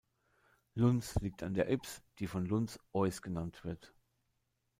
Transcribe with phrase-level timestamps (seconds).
[0.73, 3.93] Lunz liegt an der Ybbs, die vor Lunz "Ois" genannt wird.